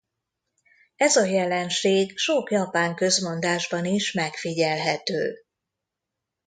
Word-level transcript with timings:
Ez 0.95 1.15
a 1.15 1.23
jelenség 1.23 2.17
sok 2.17 2.51
japán 2.51 2.95
közmondásban 2.95 3.85
is 3.85 4.11
megfigyelhető. 4.11 5.33